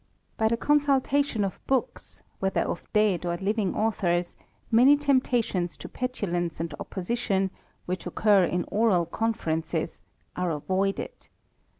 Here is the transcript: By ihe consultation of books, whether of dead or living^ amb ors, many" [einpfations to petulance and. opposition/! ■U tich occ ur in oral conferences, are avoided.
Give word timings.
By 0.35 0.45
ihe 0.47 0.57
consultation 0.59 1.43
of 1.43 1.59
books, 1.67 2.23
whether 2.39 2.61
of 2.61 2.91
dead 2.91 3.23
or 3.23 3.37
living^ 3.37 3.73
amb 3.75 4.03
ors, 4.03 4.35
many" 4.71 4.97
[einpfations 4.97 5.77
to 5.77 5.87
petulance 5.87 6.59
and. 6.59 6.73
opposition/! 6.79 7.51
■U 7.87 7.99
tich 7.99 8.05
occ 8.07 8.25
ur 8.25 8.43
in 8.43 8.63
oral 8.71 9.05
conferences, 9.05 10.01
are 10.35 10.49
avoided. 10.49 11.29